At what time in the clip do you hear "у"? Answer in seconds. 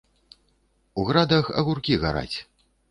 1.03-1.05